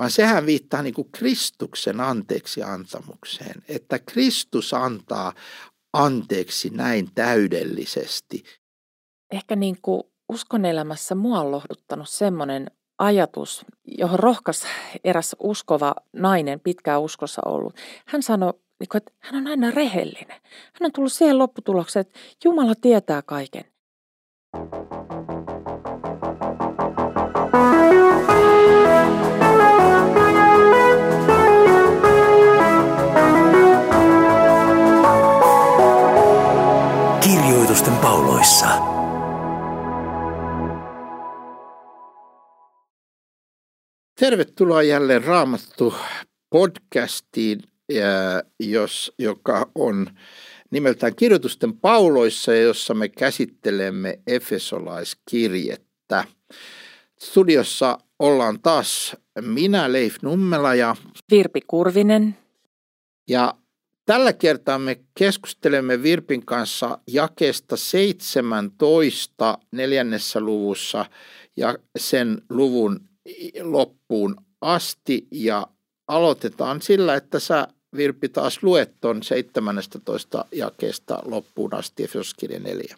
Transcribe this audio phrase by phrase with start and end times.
[0.00, 5.32] vaan sehän viittaa niin kuin Kristuksen anteeksi antamukseen, että Kristus antaa
[5.92, 8.44] anteeksi näin täydellisesti.
[9.32, 14.66] Ehkä niin kuin uskon elämässä mua on lohduttanut semmoinen ajatus, johon rohkas
[15.04, 17.76] eräs uskova nainen, pitkään uskossa ollut.
[18.06, 20.40] Hän sanoi, niin että hän on aina rehellinen.
[20.72, 23.64] Hän on tullut siihen lopputulokseen, että Jumala tietää kaiken.
[24.52, 24.89] Kirjoitusten
[44.20, 45.94] Tervetuloa jälleen Raamattu
[46.50, 47.60] podcastiin,
[48.58, 50.06] jos, joka on
[50.70, 56.24] nimeltään Kirjoitusten pauloissa, jossa me käsittelemme Efesolaiskirjettä.
[57.22, 60.96] Studiossa ollaan taas minä, Leif Nummela ja
[61.30, 62.36] Virpi Kurvinen.
[63.28, 63.54] Ja
[64.06, 71.06] tällä kertaa me keskustelemme Virpin kanssa jakeesta 17 neljännessä luvussa
[71.56, 73.09] ja sen luvun
[73.62, 75.66] loppuun asti ja
[76.08, 82.96] aloitetaan sillä, että sä Virpi taas luet tuon 17 jakeesta loppuun asti Efesoskirja 4.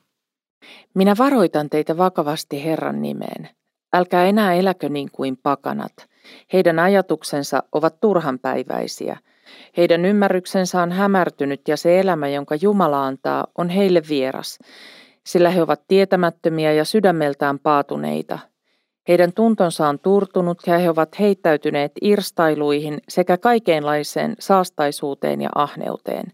[0.94, 3.48] Minä varoitan teitä vakavasti Herran nimeen.
[3.92, 5.92] Älkää enää eläkö niin kuin pakanat.
[6.52, 9.18] Heidän ajatuksensa ovat turhanpäiväisiä.
[9.76, 14.58] Heidän ymmärryksensä on hämärtynyt ja se elämä, jonka Jumala antaa, on heille vieras,
[15.26, 18.38] sillä he ovat tietämättömiä ja sydämeltään paatuneita–
[19.08, 26.32] heidän tuntonsa on turtunut ja he ovat heittäytyneet irstailuihin sekä kaikenlaiseen saastaisuuteen ja ahneuteen.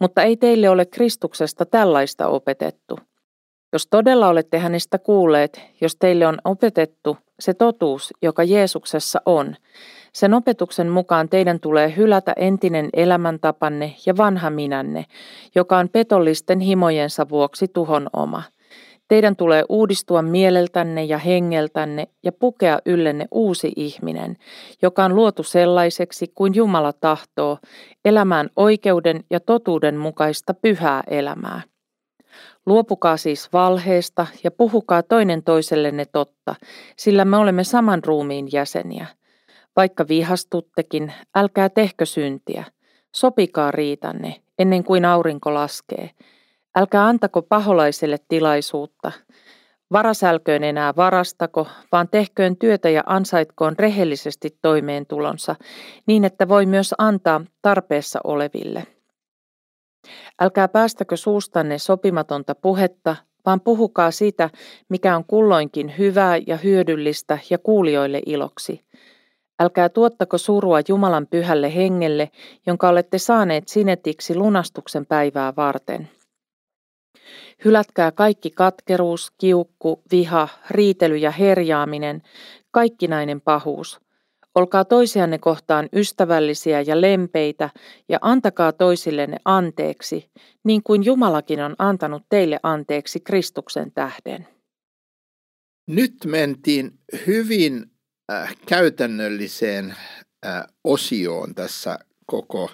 [0.00, 2.98] Mutta ei teille ole Kristuksesta tällaista opetettu.
[3.72, 9.56] Jos todella olette hänestä kuulleet, jos teille on opetettu se totuus, joka Jeesuksessa on,
[10.12, 15.04] sen opetuksen mukaan teidän tulee hylätä entinen elämäntapanne ja vanha minänne,
[15.54, 18.42] joka on petollisten himojensa vuoksi tuhon oma–
[19.08, 24.36] Teidän tulee uudistua mieleltänne ja hengeltänne ja pukea yllenne uusi ihminen,
[24.82, 27.58] joka on luotu sellaiseksi kuin Jumala tahtoo,
[28.04, 31.60] elämään oikeuden ja totuuden mukaista pyhää elämää.
[32.66, 36.54] Luopukaa siis valheesta ja puhukaa toinen toisellenne totta,
[36.96, 39.06] sillä me olemme saman ruumiin jäseniä.
[39.76, 42.64] Vaikka vihastuttekin, älkää tehkö syntiä.
[43.14, 46.10] Sopikaa riitanne ennen kuin aurinko laskee–
[46.76, 49.12] Älkää antako paholaiselle tilaisuutta.
[49.92, 55.56] Varasälköön enää varastako, vaan tehköön työtä ja ansaitkoon rehellisesti toimeentulonsa,
[56.06, 58.86] niin että voi myös antaa tarpeessa oleville.
[60.40, 63.16] Älkää päästäkö suustanne sopimatonta puhetta,
[63.46, 64.50] vaan puhukaa sitä,
[64.88, 68.84] mikä on kulloinkin hyvää ja hyödyllistä ja kuulijoille iloksi.
[69.60, 72.30] Älkää tuottako surua Jumalan pyhälle hengelle,
[72.66, 76.15] jonka olette saaneet sinetiksi lunastuksen päivää varten.
[77.64, 82.22] Hylätkää kaikki katkeruus, kiukku, viha, riitely ja herjaaminen,
[82.70, 84.00] kaikkinainen pahuus.
[84.54, 87.70] Olkaa toisianne kohtaan ystävällisiä ja lempeitä
[88.08, 90.30] ja antakaa toisillenne anteeksi,
[90.64, 94.48] niin kuin Jumalakin on antanut teille anteeksi Kristuksen tähden.
[95.86, 97.90] Nyt mentiin hyvin
[98.32, 99.94] äh, käytännölliseen
[100.46, 102.70] äh, osioon tässä koko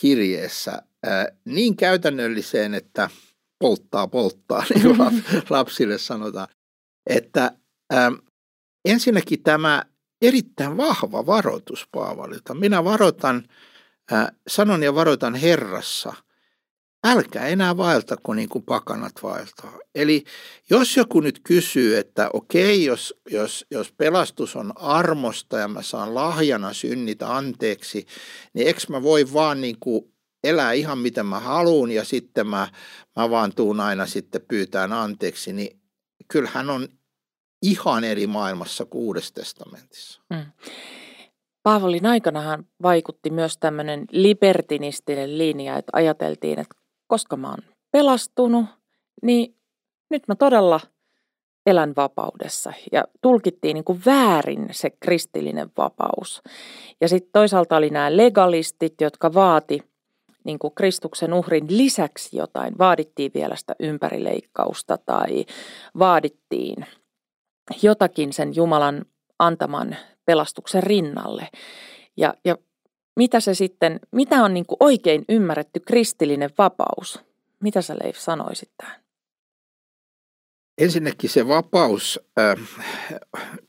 [0.00, 0.72] kirjeessä.
[1.06, 3.10] Äh, niin käytännölliseen, että–
[3.60, 4.96] polttaa, polttaa, niin
[5.50, 6.48] lapsille sanotaan.
[7.06, 7.52] Että
[7.94, 8.14] ähm,
[8.84, 9.84] ensinnäkin tämä
[10.22, 12.54] erittäin vahva varoitus Paavalilta.
[12.54, 13.48] Minä varoitan,
[14.12, 16.12] äh, sanon ja varoitan Herrassa,
[17.06, 19.78] älkää enää vaeltako niin kuin pakanat vaeltaa.
[19.94, 20.24] Eli
[20.70, 26.14] jos joku nyt kysyy, että okei, jos, jos, jos pelastus on armosta ja mä saan
[26.14, 28.06] lahjana synnitä anteeksi,
[28.54, 30.09] niin eikö mä voi vaan niin kuin
[30.44, 32.68] elää ihan mitä mä haluan ja sitten mä,
[33.16, 35.80] mä vaan tuun aina sitten pyytään anteeksi, niin
[36.28, 36.88] kyllähän on
[37.62, 40.22] ihan eri maailmassa kuin Uudessa testamentissa.
[40.30, 40.46] Mm.
[41.62, 46.74] Paavolin aikanahan vaikutti myös tämmöinen libertinistinen linja, että ajateltiin, että
[47.06, 47.58] koska mä oon
[47.90, 48.66] pelastunut,
[49.22, 49.56] niin
[50.10, 50.80] nyt mä todella
[51.66, 52.72] elän vapaudessa.
[52.92, 56.42] Ja tulkittiin niin kuin väärin se kristillinen vapaus.
[57.00, 59.89] Ja sitten toisaalta oli nämä legalistit, jotka vaati
[60.44, 62.78] niin kuin Kristuksen uhrin lisäksi jotain.
[62.78, 65.44] Vaadittiin vielä sitä ympärileikkausta tai
[65.98, 66.86] vaadittiin
[67.82, 69.04] jotakin sen Jumalan
[69.38, 71.48] antaman pelastuksen rinnalle.
[72.16, 72.56] Ja, ja
[73.16, 77.20] mitä se sitten, mitä on niin kuin oikein ymmärretty kristillinen vapaus?
[77.60, 79.00] Mitä sä Leif sanoisit tähän?
[80.80, 82.56] ensinnäkin se vapaus, äh,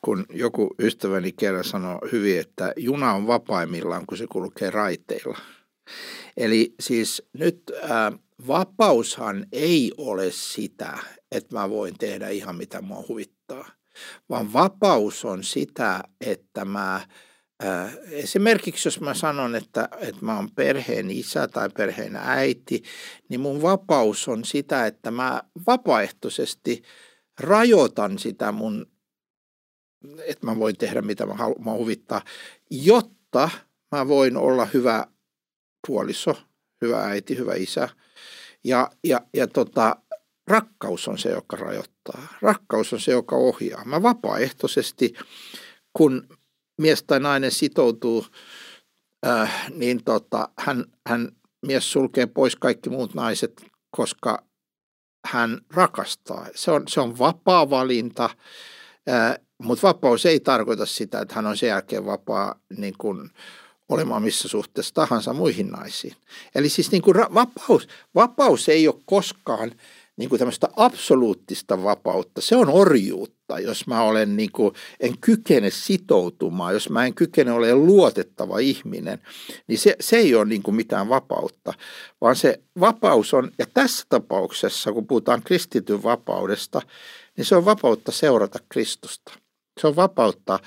[0.02, 5.38] kun joku ystäväni kerran sanoi hyvin, että juna on vapaimmillaan, kun se kulkee raiteilla.
[6.38, 10.98] Eli siis nyt äh, vapaushan ei ole sitä,
[11.32, 13.70] että mä voin tehdä ihan mitä mua huvittaa,
[14.30, 17.02] vaan vapaus on sitä, että mä
[17.64, 22.84] Äh, esimerkiksi jos mä sanon, että, että mä oon perheen isä tai perheen äiti,
[23.30, 26.82] niin mun vapaus on sitä, että mä vapaaehtoisesti
[27.40, 28.86] rajoitan sitä mun,
[30.26, 32.22] että mä voin tehdä mitä mä, halu, mä huvittaa,
[32.72, 33.50] jotta
[33.92, 35.08] mä voin olla hyvä
[35.88, 36.36] puoliso,
[36.82, 37.90] hyvä äiti, hyvä isä.
[38.64, 39.96] Ja, ja, ja tota,
[40.48, 42.28] rakkaus on se, joka rajoittaa.
[42.42, 43.86] Rakkaus on se, joka ohjaa.
[43.86, 45.14] Mä vapaaehtoisesti,
[45.94, 46.28] kun
[46.82, 48.26] mies tai nainen sitoutuu,
[49.28, 51.32] äh, niin tota, hän, hän,
[51.66, 54.44] mies sulkee pois kaikki muut naiset, koska
[55.28, 56.48] hän rakastaa.
[56.56, 58.30] Se on, se on vapaa valinta,
[59.10, 63.30] äh, mutta vapaus ei tarkoita sitä, että hän on sen jälkeen vapaa niin kuin,
[63.92, 66.16] olemaan missä suhteessa tahansa muihin naisiin.
[66.56, 69.72] Eli siis niin kuin vapaus, vapaus ei ole koskaan
[70.18, 72.42] niin kuin tämmöistä absoluuttista vapautta.
[72.42, 77.52] Se on orjuutta, jos mä olen niin kuin, en kykene sitoutumaan, jos mä en kykene
[77.52, 79.20] olemaan luotettava ihminen,
[79.68, 81.74] niin se, se ei ole niin kuin mitään vapautta,
[82.22, 86.82] vaan se vapaus on, ja tässä tapauksessa, kun puhutaan kristityn vapaudesta,
[87.38, 89.34] niin se on vapautta seurata Kristusta.
[89.80, 90.60] Se on vapautta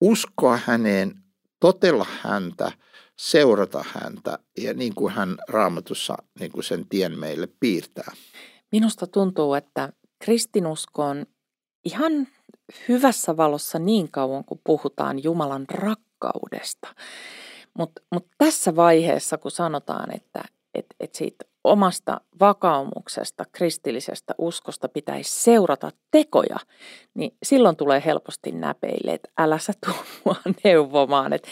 [0.00, 1.14] uskoa häneen,
[1.60, 2.72] totella häntä,
[3.16, 8.12] seurata häntä ja niin kuin hän raamatussa niin kuin sen tien meille piirtää.
[8.72, 11.26] Minusta tuntuu, että kristinusko on
[11.84, 12.28] ihan
[12.88, 16.94] hyvässä valossa niin kauan, kun puhutaan Jumalan rakkaudesta.
[17.78, 25.42] Mutta mut tässä vaiheessa, kun sanotaan, että et, et siitä omasta vakaumuksesta, kristillisestä uskosta pitäisi
[25.42, 26.56] seurata tekoja,
[27.14, 31.32] niin silloin tulee helposti näpeille, että älä sä tuu mua neuvomaan.
[31.32, 31.48] Että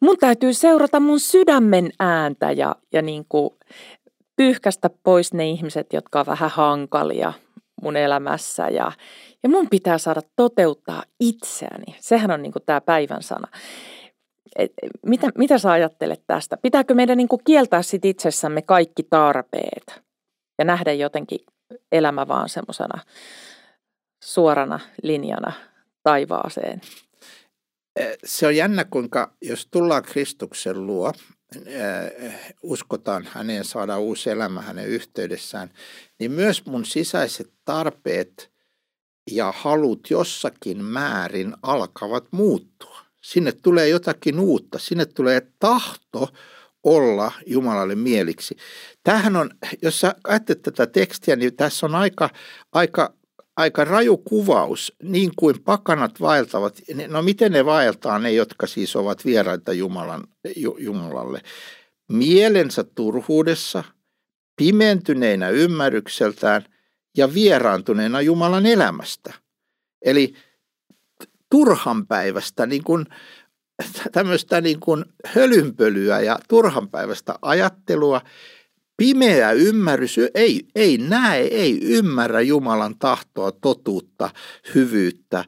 [0.00, 3.50] mun täytyy seurata mun sydämen ääntä ja, ja niin kuin
[4.36, 7.32] pyyhkästä pois ne ihmiset, jotka on vähän hankalia
[7.82, 8.92] mun elämässä ja,
[9.42, 11.96] ja mun pitää saada toteuttaa itseäni.
[12.00, 13.48] Sehän on niin tämä päivän sana.
[14.56, 14.72] Et,
[15.06, 16.56] mitä, mitä sä ajattelet tästä?
[16.56, 20.02] Pitääkö meidän niin kieltää sit itsessämme kaikki tarpeet
[20.58, 21.40] ja nähdä jotenkin
[21.92, 23.02] elämä vaan semmoisena
[24.24, 25.52] suorana linjana
[26.02, 26.80] taivaaseen?
[28.24, 31.12] Se on jännä, kuinka jos tullaan Kristuksen luo,
[31.56, 35.70] Äh, uskotaan häneen, saada uusi elämä hänen yhteydessään,
[36.18, 38.50] niin myös mun sisäiset tarpeet
[39.30, 42.93] ja halut jossakin määrin alkavat muuttua.
[43.24, 46.28] Sinne tulee jotakin uutta, sinne tulee tahto
[46.82, 48.56] olla Jumalalle mieliksi.
[49.02, 49.50] Tämähän on,
[49.82, 52.30] jos sä ajattelet tätä tekstiä, niin tässä on aika,
[52.72, 53.14] aika
[53.56, 56.80] aika raju kuvaus, niin kuin pakanat vaeltavat.
[57.08, 60.24] No miten ne vaeltaa, ne jotka siis ovat vieraita Jumalan,
[60.78, 61.40] Jumalalle?
[62.08, 63.84] Mielensä turhuudessa,
[64.56, 66.64] pimentyneinä ymmärrykseltään
[67.16, 69.32] ja vieraantuneena Jumalan elämästä.
[70.02, 70.34] Eli
[71.54, 73.06] turhan päivästä niin kuin,
[74.12, 78.20] tämmöistä niin kuin hölynpölyä ja turhan päivästä ajattelua
[78.96, 84.30] Pimeä ymmärrys ei, ei näe, ei ymmärrä Jumalan tahtoa, totuutta,
[84.74, 85.44] hyvyyttä.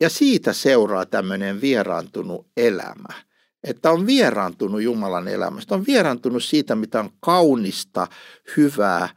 [0.00, 3.14] Ja siitä seuraa tämmöinen vieraantunut elämä.
[3.64, 8.06] Että on vieraantunut Jumalan elämästä, on vieraantunut siitä, mitä on kaunista,
[8.56, 9.08] hyvää,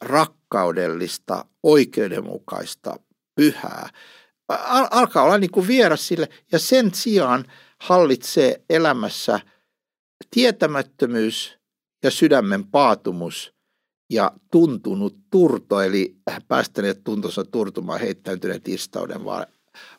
[0.00, 2.96] rakkaudellista, oikeudenmukaista,
[3.34, 3.88] pyhää.
[4.48, 7.44] Al- alkaa olla niin kuin vieras sille ja sen sijaan
[7.78, 9.40] hallitsee elämässä
[10.30, 11.58] tietämättömyys–
[12.02, 13.54] ja sydämen paatumus
[14.10, 16.16] ja tuntunut turto, eli
[16.48, 19.20] päästäneet tuntonsa turtumaan heittäytyneet istauden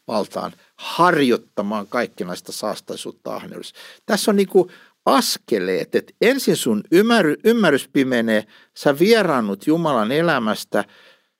[0.07, 3.75] valtaan, harjoittamaan kaikkinaista saastaisuutta ahneudessa.
[4.05, 4.69] Tässä on niin kuin
[5.05, 10.85] askeleet, että ensin sun ymmärry, ymmärrys pimenee, sä vieraannut Jumalan elämästä,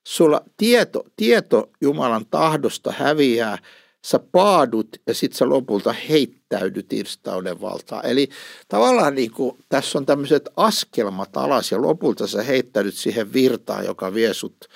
[0.06, 3.58] sulla tieto, tieto Jumalan tahdosta häviää,
[4.06, 8.06] sä paadut ja sitten sä lopulta heittäydyt irstauden valtaan.
[8.06, 8.28] Eli
[8.68, 14.14] tavallaan niin kuin, tässä on tämmöiset askelmat alas ja lopulta sä heittäydyt siihen virtaan, joka
[14.14, 14.68] vie sut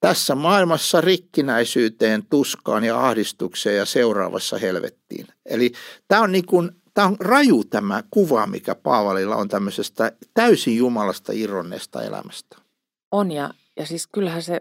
[0.00, 5.26] tässä maailmassa rikkinäisyyteen, tuskaan ja ahdistukseen ja seuraavassa helvettiin.
[5.46, 5.72] Eli
[6.08, 11.32] tämä on, niin kuin, tämä on raju tämä kuva, mikä Paavalilla on tämmöisestä täysin Jumalasta
[11.32, 12.56] irronneesta elämästä.
[13.12, 14.60] On ja, ja siis kyllähän se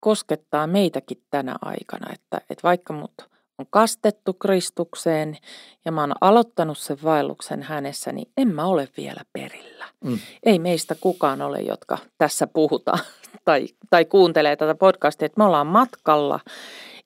[0.00, 3.12] koskettaa meitäkin tänä aikana, että, että vaikka mut
[3.58, 5.36] on kastettu Kristukseen
[5.84, 9.84] ja mä oon aloittanut sen vaelluksen hänessä, niin en mä ole vielä perillä.
[10.04, 10.18] Mm.
[10.42, 12.98] Ei meistä kukaan ole, jotka tässä puhutaan
[13.44, 16.40] tai, tai kuuntelee tätä podcastia, että me ollaan matkalla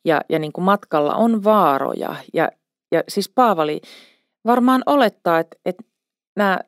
[0.04, 2.16] ja, ja niin kuin matkalla on vaaroja.
[2.35, 2.50] Ja,
[2.92, 3.80] ja siis Paavali
[4.44, 5.82] varmaan olettaa, että, että
[6.37, 6.59] nämä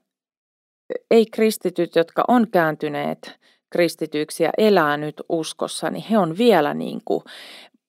[1.10, 3.40] ei-kristityt, jotka on kääntyneet
[3.74, 7.24] kristityiksi ja elää nyt uskossa, niin he on vielä niin kuin,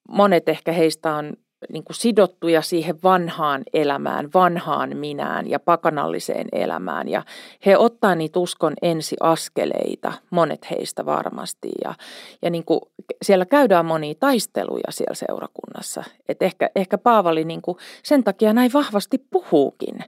[0.10, 1.34] monet ehkä heistä on
[1.74, 7.10] niin kuin sidottuja siihen vanhaan elämään, vanhaan minään ja pakanalliseen elämään.
[7.10, 7.24] Ja
[7.66, 11.72] he ottaa niitä uskon ensiaskeleita, monet heistä varmasti.
[11.84, 11.94] Ja,
[12.42, 12.82] ja niin kuin
[13.22, 16.04] siellä käydään monia taisteluja siellä seurakunnassa.
[16.30, 20.00] Et ehkä, ehkä Paavali niin kuin sen takia näin vahvasti puhuukin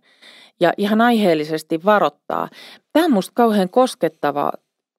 [0.60, 2.50] ja ihan aiheellisesti varoittaa.
[2.94, 4.52] Tämä on minusta kauhean koskettava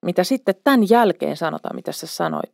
[0.02, 2.52] mitä sitten tämän jälkeen sanotaan, mitä sä sanoit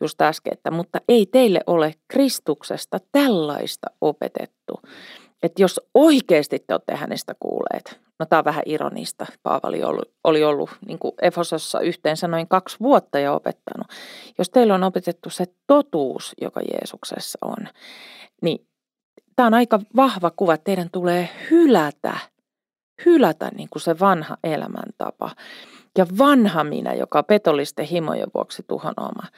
[0.00, 4.80] just äsken, että mutta ei teille ole Kristuksesta tällaista opetettu.
[5.42, 10.12] Että jos oikeasti te olette hänestä kuulleet, no tämä on vähän ironista, Paavali oli ollut,
[10.24, 13.86] oli ollut niin kuin Efosossa yhteensä noin kaksi vuotta ja opettanut.
[14.38, 17.68] Jos teille on opetettu se totuus, joka Jeesuksessa on,
[18.42, 18.66] niin
[19.36, 22.18] tämä on aika vahva kuva, että teidän tulee hylätä,
[23.06, 25.30] hylätä niin kuin se vanha elämäntapa
[25.98, 29.28] ja vanha minä, joka petollisten himojen vuoksi tuhon oma,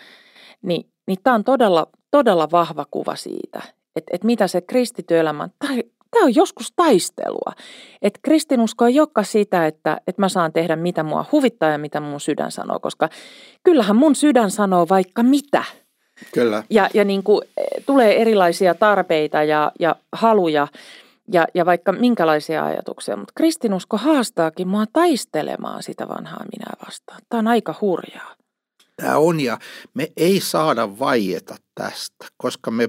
[0.62, 3.62] niin, niin tämä on todella, todella vahva kuva siitä,
[3.96, 5.48] että, että mitä se kristityöelämä.
[6.14, 7.52] Tämä on joskus taistelua.
[8.02, 12.00] Että kristinusko ei olekaan sitä, että, että mä saan tehdä mitä mua huvittaa ja mitä
[12.00, 13.08] mun sydän sanoo, koska
[13.62, 15.64] kyllähän mun sydän sanoo vaikka mitä.
[16.34, 16.62] Kyllä.
[16.70, 20.68] Ja, ja niin kuin, e, tulee erilaisia tarpeita ja, ja haluja
[21.32, 27.20] ja, ja vaikka minkälaisia ajatuksia, mutta kristinusko haastaakin mua taistelemaan sitä vanhaa minä vastaan.
[27.28, 28.34] Tämä on aika hurjaa.
[28.96, 29.58] Tämä on ja
[29.94, 32.88] me ei saada vaieta tästä, koska me,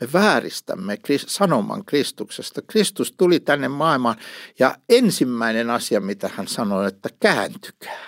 [0.00, 2.62] me vääristämme sanoman Kristuksesta.
[2.62, 4.16] Kristus tuli tänne maailmaan
[4.58, 8.06] ja ensimmäinen asia, mitä hän sanoi, että kääntykää,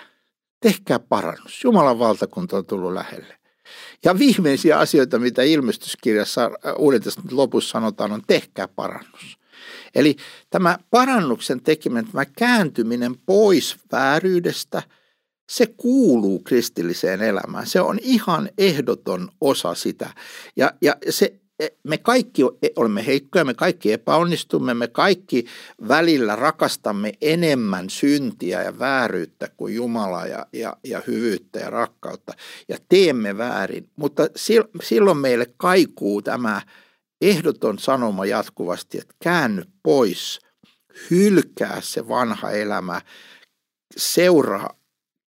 [0.59, 1.63] tehkää parannus.
[1.63, 3.37] Jumalan valtakunta on tullut lähelle.
[4.05, 7.01] Ja viimeisiä asioita, mitä ilmestyskirjassa Uuden
[7.31, 9.37] lopussa sanotaan, on tehkää parannus.
[9.95, 10.15] Eli
[10.49, 14.83] tämä parannuksen tekeminen, tämä kääntyminen pois vääryydestä,
[15.49, 17.67] se kuuluu kristilliseen elämään.
[17.67, 20.09] Se on ihan ehdoton osa sitä.
[20.55, 21.33] Ja, ja se,
[21.83, 22.41] me kaikki
[22.75, 25.45] olemme heikkoja, me kaikki epäonnistumme, me kaikki
[25.87, 32.33] välillä rakastamme enemmän syntiä ja vääryyttä kuin Jumalaa ja, ja, ja hyvyyttä ja rakkautta
[32.69, 33.89] ja teemme väärin.
[33.95, 34.27] Mutta
[34.83, 36.61] silloin meille kaikuu tämä
[37.29, 40.39] ehdoton sanoma jatkuvasti, että käänny pois,
[41.11, 43.01] hylkää se vanha elämä,
[43.97, 44.79] seuraa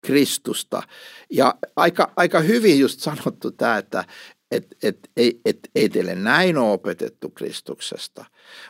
[0.06, 0.82] Kristusta.
[1.30, 4.04] Ja aika, aika hyvin just sanottu tämä, että
[4.50, 8.24] et, et, et, et, ei teille näin ole opetettu Kristuksesta.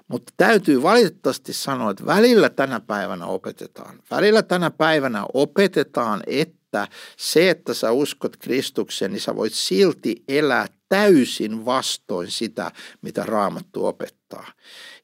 [0.08, 4.02] Mutta täytyy valitettavasti sanoa, että välillä tänä päivänä opetetaan.
[4.10, 10.66] Välillä tänä päivänä opetetaan, että se, että sä uskot Kristukseen, niin sä voit silti elää
[10.92, 12.70] täysin vastoin sitä,
[13.02, 14.52] mitä Raamattu opettaa.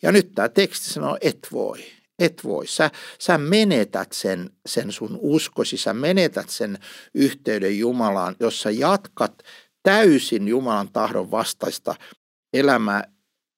[0.02, 1.84] Ja nyt tämä teksti sanoo, et voi.
[2.18, 2.66] Et voi.
[2.66, 6.78] Sä, sä menetät sen, sen sun uskosi, sä menetät sen
[7.14, 9.42] yhteyden Jumalaan, jos sä jatkat
[9.82, 11.94] täysin Jumalan tahdon vastaista
[12.52, 13.12] elämää,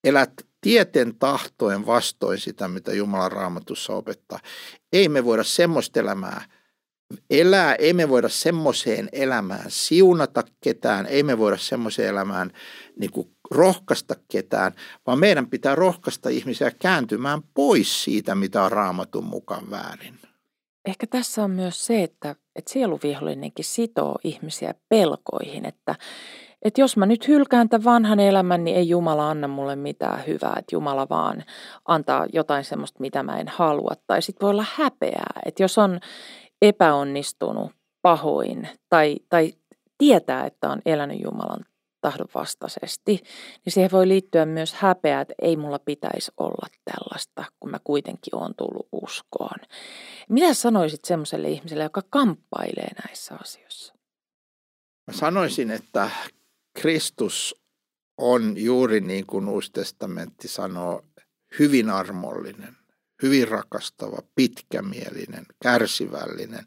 [0.05, 4.39] elät tieten tahtoen vastoin sitä, mitä Jumalan raamatussa opettaa.
[4.93, 6.45] Ei me voida semmoista elämää
[7.31, 12.51] elää, ei me voida semmoiseen elämään siunata ketään, ei me voida semmoiseen elämään
[13.01, 14.73] niin kuin rohkaista ketään,
[15.07, 20.15] vaan meidän pitää rohkaista ihmisiä kääntymään pois siitä, mitä on raamatun mukaan väärin.
[20.89, 25.95] Ehkä tässä on myös se, että, että sieluvihollinenkin sitoo ihmisiä pelkoihin, että,
[26.63, 30.57] että jos mä nyt hylkään tämän vanhan elämän, niin ei Jumala anna mulle mitään hyvää,
[30.59, 31.45] että Jumala vaan
[31.85, 33.93] antaa jotain semmoista, mitä mä en halua.
[34.07, 36.01] Tai sitten voi olla häpeää, että jos on
[36.63, 39.53] epäonnistunut pahoin tai, tai
[39.99, 41.65] tietää, että on elänyt Jumalan
[42.01, 43.23] tahdon vastaisesti,
[43.65, 48.35] niin siihen voi liittyä myös häpeä, että ei mulla pitäisi olla tällaista, kun mä kuitenkin
[48.35, 49.59] oon tullut uskoon.
[50.29, 53.95] Mitä sanoisit semmoiselle ihmiselle, joka kamppailee näissä asioissa?
[55.07, 56.11] Mä sanoisin, että
[56.79, 57.55] Kristus
[58.19, 61.03] on juuri niin kuin Uusi testamentti sanoo,
[61.59, 62.80] hyvin armollinen
[63.23, 66.65] hyvin rakastava, pitkämielinen, kärsivällinen.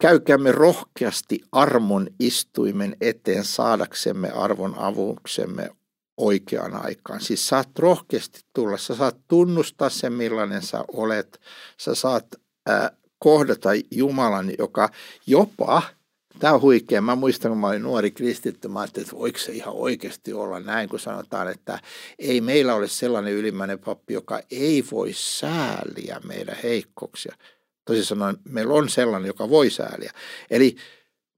[0.00, 5.70] Käykäämme rohkeasti armon istuimen eteen saadaksemme arvon avuksemme
[6.16, 7.20] oikeaan aikaan.
[7.20, 11.40] Siis saat rohkeasti tulla, sä saat tunnustaa sen millainen sä olet,
[11.80, 12.26] sä saat
[12.70, 14.88] äh, kohdata Jumalan, joka
[15.26, 15.82] jopa
[16.38, 17.00] Tämä on huikea.
[17.00, 20.60] Mä muistan, kun mä olin nuori kristitty, mä ajattelin, että voiko se ihan oikeasti olla
[20.60, 21.78] näin, kun sanotaan, että
[22.18, 27.36] ei meillä ole sellainen ylimmäinen pappi, joka ei voi sääliä meidän heikkouksia.
[27.84, 30.12] Toisin sanoen, meillä on sellainen, joka voi sääliä.
[30.50, 30.76] Eli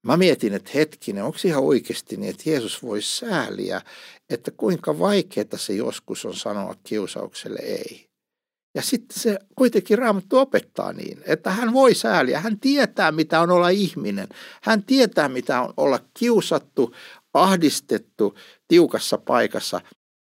[0.02, 3.80] mä mietin, että hetkinen, onko ihan oikeasti niin, että Jeesus voi sääliä,
[4.30, 8.09] että kuinka vaikeaa se joskus on sanoa kiusaukselle ei.
[8.74, 12.40] Ja sitten se kuitenkin Raamattu opettaa niin, että hän voi sääliä.
[12.40, 14.28] Hän tietää, mitä on olla ihminen.
[14.62, 16.94] Hän tietää, mitä on olla kiusattu,
[17.34, 19.80] ahdistettu, tiukassa paikassa.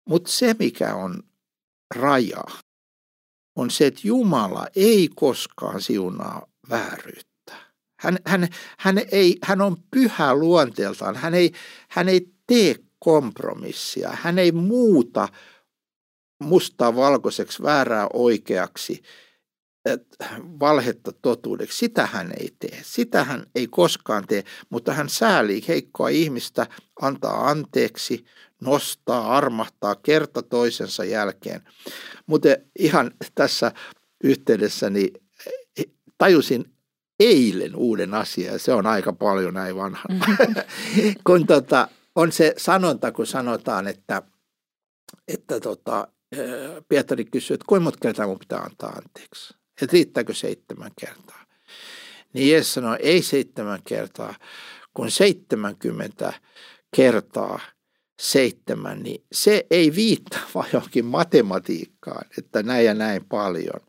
[0.08, 1.22] Mutta se, mikä on
[1.94, 2.44] raja,
[3.56, 7.30] on se, että Jumala ei koskaan siunaa vääryyttä.
[8.00, 11.16] Hän, hän, hän, ei, hän on pyhä luonteeltaan.
[11.16, 11.52] Hän ei,
[11.88, 14.10] hän ei tee kompromissia.
[14.12, 15.28] Hän ei muuta
[16.40, 19.02] mustaa valkoiseksi, väärää oikeaksi,
[20.60, 21.78] valhetta totuudeksi.
[21.78, 22.80] Sitä hän ei tee.
[22.82, 26.66] Sitä hän ei koskaan tee, mutta hän säälii heikkoa ihmistä,
[27.02, 28.24] antaa anteeksi,
[28.60, 31.62] nostaa, armahtaa kerta toisensa jälkeen.
[32.26, 33.72] Mutta ihan tässä
[34.24, 35.10] yhteydessä niin
[36.18, 36.64] tajusin
[37.20, 40.04] eilen uuden asian, se on aika paljon näin vanha.
[40.08, 40.54] Mm-hmm.
[41.26, 44.22] kun tota, on se sanonta, kun sanotaan, että,
[45.28, 46.08] että tota,
[46.88, 49.54] Pietari kysyy, että kuinka monta kertaa mun pitää antaa anteeksi?
[49.82, 51.44] Että riittääkö seitsemän kertaa?
[52.32, 54.34] Niin Jeesus sanoi, ei seitsemän kertaa,
[54.94, 56.32] kun 70
[56.96, 57.60] kertaa
[58.20, 63.80] seitsemän, niin se ei viittaa vain johonkin matematiikkaan, että näin ja näin paljon,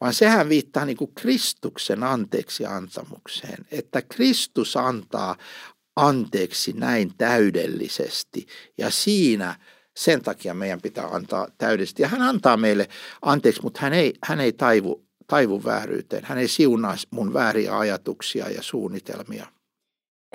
[0.00, 5.36] vaan sehän viittaa niin kuin Kristuksen anteeksi antamukseen, että Kristus antaa
[5.96, 8.46] anteeksi näin täydellisesti
[8.78, 9.54] ja siinä–
[9.98, 12.02] sen takia meidän pitää antaa täydellisesti.
[12.02, 12.88] Ja hän antaa meille
[13.22, 16.24] anteeksi, mutta hän ei, hän ei taivu, taivu vääryyteen.
[16.24, 19.46] Hän ei siunaa mun vääriä ajatuksia ja suunnitelmia.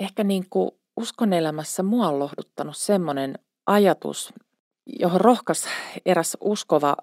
[0.00, 4.32] Ehkä niin kuin uskon elämässä mua on lohduttanut semmoinen ajatus,
[4.86, 5.66] johon rohkas
[6.06, 6.96] eräs uskova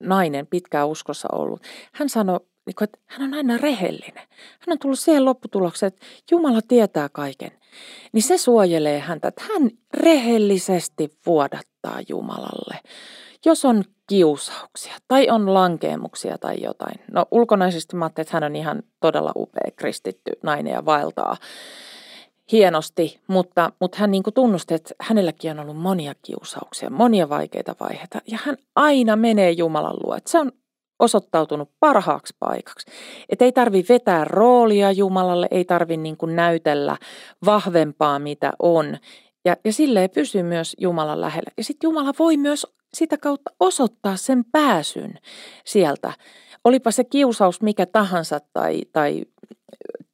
[0.00, 1.62] nainen, pitkään uskossa ollut.
[1.92, 4.28] Hän sanoi, niin että hän on aina rehellinen.
[4.58, 7.50] Hän on tullut siihen lopputulokseen, että Jumala tietää kaiken.
[8.12, 11.71] Niin se suojelee häntä, että hän rehellisesti vuodattaa
[12.08, 12.78] Jumalalle.
[13.44, 17.00] Jos on kiusauksia tai on lankeemuksia tai jotain.
[17.10, 21.36] No ulkonaisesti mä ajattelin, että hän on ihan todella upea kristitty nainen ja vaeltaa
[22.52, 28.20] hienosti, mutta, mutta hän niin tunnusti, että hänelläkin on ollut monia kiusauksia, monia vaikeita vaiheita
[28.26, 30.16] ja hän aina menee Jumalan luo.
[30.16, 30.52] Että se on
[30.98, 32.86] osoittautunut parhaaksi paikaksi.
[33.28, 36.96] Et ei tarvi vetää roolia Jumalalle, ei tarvi niin näytellä
[37.46, 38.98] vahvempaa mitä on.
[39.44, 41.50] Ja, ja silleen pysyy myös Jumalan lähellä.
[41.56, 45.18] Ja sitten Jumala voi myös sitä kautta osoittaa sen pääsyn
[45.64, 46.12] sieltä.
[46.64, 49.22] Olipa se kiusaus mikä tahansa tai, tai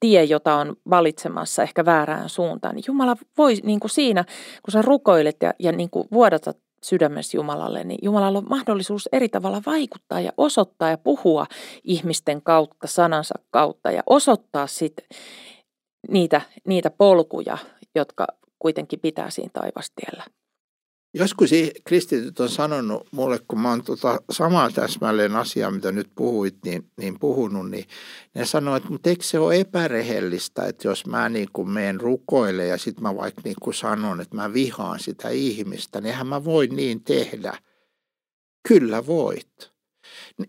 [0.00, 4.24] tie, jota on valitsemassa ehkä väärään suuntaan, niin Jumala voi niin kuin siinä,
[4.62, 9.28] kun sä rukoilet ja, ja niin kuin vuodatat sydämessä Jumalalle, niin Jumalalla on mahdollisuus eri
[9.28, 11.46] tavalla vaikuttaa ja osoittaa ja puhua
[11.84, 15.06] ihmisten kautta, sanansa kautta ja osoittaa sitten
[16.08, 17.58] niitä, niitä polkuja,
[17.94, 18.26] jotka
[18.58, 20.24] kuitenkin pitää siinä taivastiellä.
[21.14, 21.50] Joskus
[21.84, 26.90] kristityt on sanonut mulle, kun mä oon tota samaa täsmälleen asiaa, mitä nyt puhuit, niin,
[26.96, 27.84] niin puhunut, niin
[28.34, 32.66] ne sanoo, että mutta eikö se ole epärehellistä, että jos mä niin kuin meen rukoille
[32.66, 36.44] ja sitten mä vaikka niin kuin sanon, että mä vihaan sitä ihmistä, niin eihän mä
[36.44, 37.58] voi niin tehdä.
[38.68, 39.72] Kyllä voit.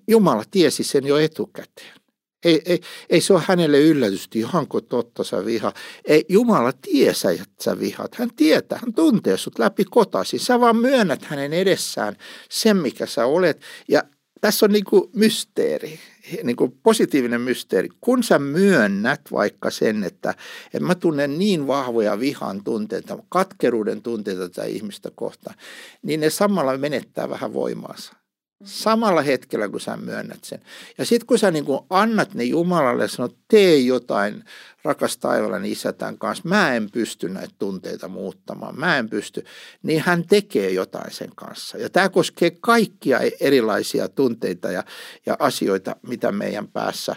[0.07, 1.98] Jumala tiesi sen jo etukäteen.
[2.43, 5.73] Ei, ei, ei se ole hänelle yllätys, ihanko totta sä viha.
[6.05, 8.15] Ei, Jumala tiesä, että sä vihat.
[8.15, 10.39] Hän tietää, hän tuntee sut läpi kotasi.
[10.39, 12.15] Sä vaan myönnät hänen edessään
[12.49, 13.61] sen, mikä sä olet.
[13.87, 14.03] Ja
[14.41, 15.99] tässä on niinku mysteeri,
[16.43, 17.89] niinku positiivinen mysteeri.
[18.01, 24.49] Kun sä myönnät vaikka sen, että, että mä tunnen niin vahvoja vihan tunteita, katkeruuden tunteita
[24.49, 25.55] tätä ihmistä kohtaan,
[26.01, 28.18] niin ne samalla menettää vähän voimaansa.
[28.63, 30.59] Samalla hetkellä, kun sä myönnät sen.
[30.97, 34.43] Ja sitten kun sä niin kun annat ne Jumalalle ja sanot, tee jotain,
[34.83, 39.45] rakas taivallani isä tämän kanssa, mä en pysty näitä tunteita muuttamaan, mä en pysty,
[39.83, 41.77] niin hän tekee jotain sen kanssa.
[41.77, 44.83] Ja tämä koskee kaikkia erilaisia tunteita ja,
[45.25, 47.15] ja asioita, mitä meidän päässä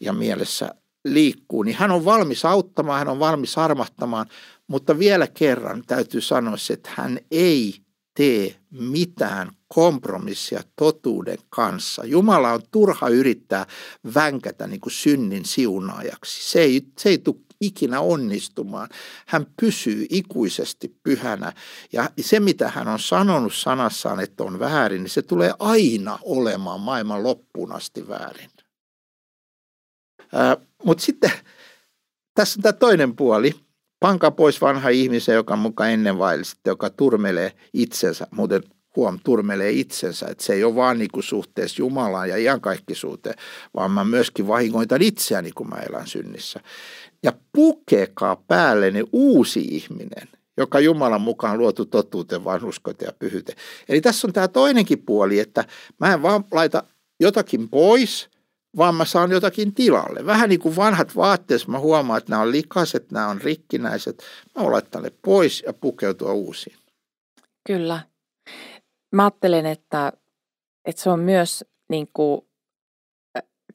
[0.00, 4.26] ja mielessä liikkuu, niin hän on valmis auttamaan, hän on valmis armahtamaan,
[4.66, 7.85] mutta vielä kerran täytyy sanoa se, että hän ei
[8.16, 12.04] tee mitään kompromissia totuuden kanssa.
[12.04, 13.66] Jumala on turha yrittää
[14.14, 16.50] vänkätä niin kuin synnin siunaajaksi.
[16.50, 18.88] Se ei, se ei tule ikinä onnistumaan.
[19.26, 21.52] Hän pysyy ikuisesti pyhänä
[21.92, 26.80] ja se mitä hän on sanonut sanassaan, että on väärin, niin se tulee aina olemaan
[26.80, 28.50] maailman loppuun asti väärin.
[30.84, 31.32] Mutta sitten
[32.34, 33.65] tässä on tämä toinen puoli,
[34.00, 38.62] pankaa pois vanha ihmisen, joka mukaan ennen vaillisitte, joka turmelee itsensä, muuten
[38.96, 43.34] huom, turmelee itsensä, että se ei ole vaan niin kuin suhteessa Jumalaan ja iankaikkisuuteen,
[43.74, 46.60] vaan mä myöskin vahingoitan itseäni, kun mä elän synnissä.
[47.22, 53.52] Ja pukekaa päälleni uusi ihminen, joka Jumalan mukaan luotu totuuteen, vanhuskote ja pyhyte.
[53.88, 55.64] Eli tässä on tämä toinenkin puoli, että
[56.00, 56.82] mä en vaan laita
[57.20, 58.28] jotakin pois,
[58.76, 60.26] vaan mä saan jotakin tilalle.
[60.26, 64.22] Vähän niin kuin vanhat vaatteet, mä huomaan, että nämä on likaiset, nämä on rikkinäiset.
[64.54, 66.76] Mä voin laittaa ne pois ja pukeutua uusiin.
[67.66, 68.00] Kyllä.
[69.12, 70.12] Mä ajattelen, että,
[70.84, 72.40] että se on myös niin kuin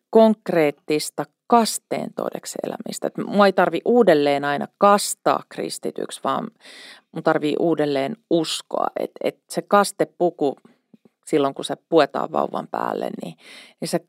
[0.09, 3.07] konkreettista kasteen todeksi elämistä.
[3.07, 6.47] Että mua ei tarvi uudelleen aina kastaa kristityksi, vaan
[7.11, 8.87] mun tarvii uudelleen uskoa.
[8.99, 10.57] Että että se kastepuku
[11.25, 13.37] silloin, kun se puetaan vauvan päälle, niin,
[13.81, 13.99] niin se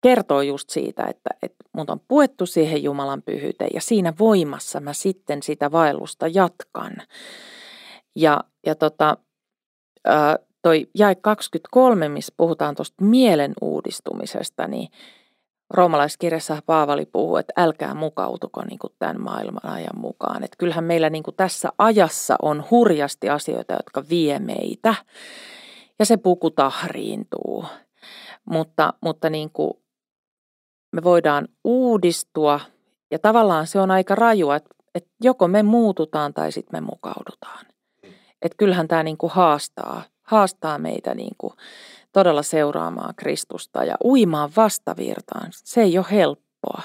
[0.00, 4.92] kertoo just siitä, että, että mut on puettu siihen Jumalan pyhyyteen ja siinä voimassa mä
[4.92, 6.92] sitten sitä vaellusta jatkan.
[8.16, 9.16] Ja, ja tota,
[10.62, 14.88] toi jäi 23, missä puhutaan tuosta mielen uudistumisesta, niin
[15.70, 20.44] roomalaiskirjassa Paavali puhuu, että älkää mukautuko niin kuin tämän maailman ajan mukaan.
[20.44, 24.94] Että kyllähän meillä niin kuin tässä ajassa on hurjasti asioita, jotka vie meitä
[25.98, 27.64] ja se puku tahriintuu.
[28.44, 29.74] Mutta, mutta niin kuin
[30.96, 32.60] me voidaan uudistua
[33.10, 37.66] ja tavallaan se on aika rajua, että, että joko me muututaan tai sitten me mukaudutaan.
[38.42, 41.52] Että kyllähän tämä niin kuin haastaa, haastaa meitä niin kuin
[42.12, 45.48] todella seuraamaan Kristusta ja uimaan vastavirtaan.
[45.52, 46.82] Se ei ole helppoa.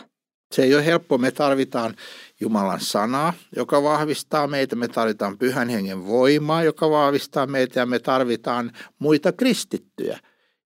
[0.52, 1.18] Se ei ole helppoa.
[1.18, 1.96] Me tarvitaan
[2.42, 4.76] Jumalan sanaa, joka vahvistaa meitä.
[4.76, 10.20] Me tarvitaan pyhän hengen voimaa, joka vahvistaa meitä ja me tarvitaan muita kristittyjä,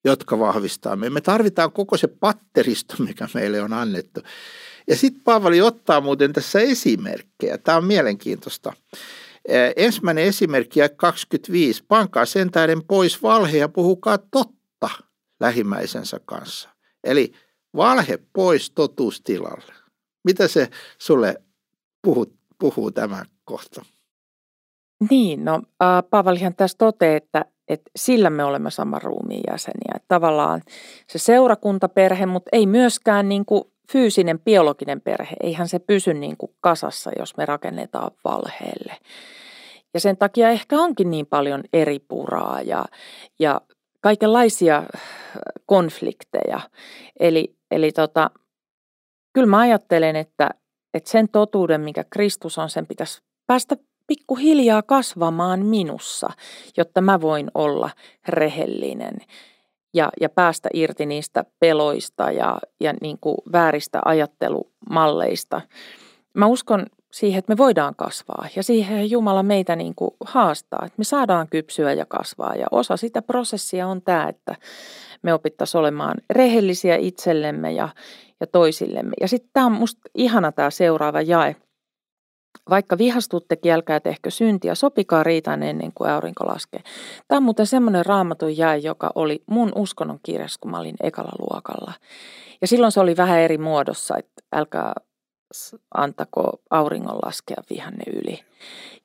[0.05, 1.13] jotka vahvistaa meitä.
[1.13, 4.21] Me tarvitaan koko se patteristo, mikä meille on annettu.
[4.87, 7.57] Ja sitten Paavali ottaa muuten tässä esimerkkejä.
[7.57, 8.73] Tämä on mielenkiintoista.
[9.75, 11.83] Ensimmäinen esimerkki 25.
[11.87, 14.89] Pankaa sen tähden pois valhe ja puhukaa totta
[15.39, 16.69] lähimmäisensä kanssa.
[17.03, 17.33] Eli
[17.75, 19.73] valhe pois totuustilalle.
[20.23, 21.41] Mitä se sulle
[22.01, 23.85] puhuu, puhuu tämä kohta?
[25.09, 25.61] Niin, no
[26.09, 29.93] Paavalihan tässä toteaa, että, että sillä me olemme saman ruumiin jäseniä.
[29.95, 30.61] Että tavallaan
[31.07, 36.51] se seurakuntaperhe, mutta ei myöskään niin kuin fyysinen, biologinen perhe, eihän se pysy niin kuin
[36.61, 38.97] kasassa, jos me rakennetaan valheelle.
[39.93, 42.85] Ja sen takia ehkä onkin niin paljon eri puraa ja,
[43.39, 43.61] ja
[44.01, 44.83] kaikenlaisia
[45.65, 46.59] konflikteja.
[47.19, 48.31] Eli, eli tota,
[49.33, 50.49] kyllä mä ajattelen, että,
[50.93, 53.75] että sen totuuden, mikä Kristus on, sen pitäisi päästä
[54.07, 56.29] pikkuhiljaa kasvamaan minussa,
[56.77, 57.89] jotta mä voin olla
[58.27, 59.15] rehellinen
[59.93, 65.61] ja, ja päästä irti niistä peloista ja, ja niin kuin vääristä ajattelumalleista.
[66.33, 70.97] Mä uskon siihen, että me voidaan kasvaa ja siihen Jumala meitä niin kuin haastaa, että
[70.97, 72.55] me saadaan kypsyä ja kasvaa.
[72.55, 74.55] Ja osa sitä prosessia on tämä, että
[75.21, 77.89] me opittaisiin olemaan rehellisiä itsellemme ja,
[78.39, 79.13] ja toisillemme.
[79.21, 81.55] Ja sitten tämä on musta ihana tämä seuraava jae.
[82.69, 86.81] Vaikka vihastuttekin, älkää tehkö syntiä, sopikaa riitaan ennen kuin aurinko laskee.
[87.27, 91.31] Tämä on muuten semmoinen raamatun jae, joka oli mun uskonnon kirjassa, kun mä olin ekalla
[91.39, 91.93] luokalla.
[92.61, 94.93] Ja silloin se oli vähän eri muodossa, että älkää
[95.93, 98.39] antako auringon laskea vihanne yli.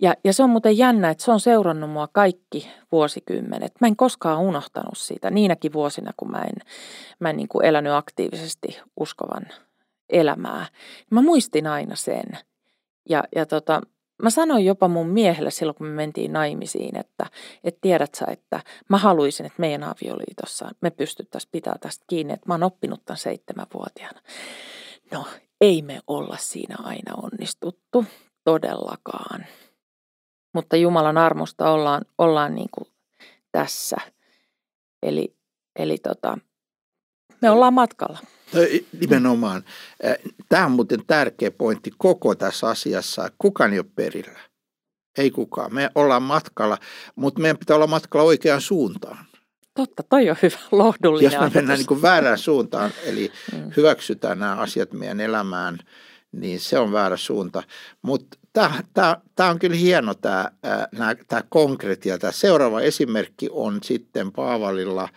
[0.00, 3.72] Ja, ja se on muuten jännä, että se on seurannut mua kaikki vuosikymmenet.
[3.80, 6.66] Mä en koskaan unohtanut siitä niinäkin vuosina, kun mä en,
[7.18, 9.46] mä en niin kuin elänyt aktiivisesti uskovan
[10.08, 10.66] elämää.
[11.10, 12.38] Mä muistin aina sen.
[13.08, 13.80] Ja, ja tota,
[14.22, 17.26] mä sanoin jopa mun miehelle silloin, kun me mentiin naimisiin, että,
[17.64, 22.48] että tiedät sä, että mä haluaisin, että meidän avioliitossa me pystyttäisiin pitää tästä kiinni, että
[22.48, 24.20] mä oon oppinut tämän seitsemänvuotiaana.
[25.12, 25.24] No,
[25.60, 28.04] ei me olla siinä aina onnistuttu
[28.44, 29.46] todellakaan.
[30.54, 32.88] Mutta Jumalan armosta ollaan, ollaan niin kuin
[33.52, 33.96] tässä.
[35.02, 35.36] Eli,
[35.76, 36.38] eli tota,
[37.42, 38.18] me ollaan matkalla.
[39.00, 39.64] Nimenomaan.
[40.48, 43.30] Tämä on muuten tärkeä pointti koko tässä asiassa.
[43.38, 44.40] Kukaan ei ole perillä.
[45.18, 45.74] Ei kukaan.
[45.74, 46.78] Me ollaan matkalla,
[47.16, 49.18] mutta meidän pitää olla matkalla oikeaan suuntaan.
[49.74, 53.70] Totta, toi on hyvä lohdullinen Jos me mennään niin kuin väärään suuntaan, eli mm.
[53.76, 55.78] hyväksytään nämä asiat meidän elämään,
[56.32, 57.62] niin se on väärä suunta.
[58.02, 58.36] Mutta
[59.34, 60.50] tämä on kyllä hieno tämä,
[61.48, 62.18] konkreettia.
[62.18, 65.08] Tämä seuraava esimerkki on sitten Paavalilla,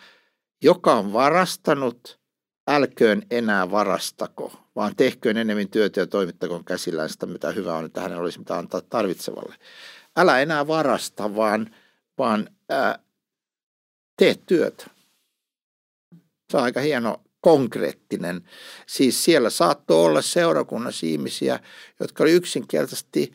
[0.63, 2.19] joka on varastanut,
[2.67, 8.02] älköön enää varastako, vaan tehköön enemmän työtä ja toimittakoon käsillään sitä, mitä hyvää on, että
[8.02, 9.56] hänellä olisi mitä antaa tarvitsevalle.
[10.17, 11.76] Älä enää varasta, vaan,
[12.17, 12.99] vaan ää,
[14.17, 14.86] tee työtä.
[16.52, 18.49] Se on aika hieno konkreettinen.
[18.88, 21.60] Siis siellä saattoi olla seurakunnassa ihmisiä,
[21.99, 23.34] jotka oli yksinkertaisesti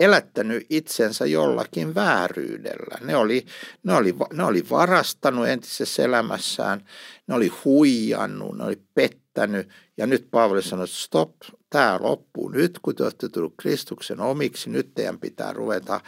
[0.00, 2.98] elättänyt itsensä jollakin vääryydellä.
[3.06, 3.46] Ne oli,
[3.82, 6.84] ne oli, ne oli varastanut entisessä elämässään,
[7.26, 9.68] ne oli huijannut, ne oli pettänyt.
[9.96, 11.32] Ja nyt Paavali sanoi, että stop,
[11.70, 14.70] tämä loppuu nyt, kun te olette tullut Kristuksen omiksi.
[14.70, 16.00] Nyt teidän pitää ruveta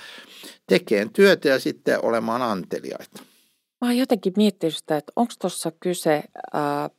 [0.67, 3.23] tekemään työtä ja sitten olemaan anteliaita.
[3.81, 6.91] Mä oon jotenkin miettinyt sitä, että onko tuossa kyse, ää,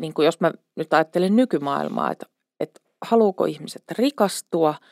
[0.00, 2.26] niin kuin jos mä nyt ajattelen nykymaailmaa, että,
[2.60, 4.74] että haluuko ihmiset rikastua–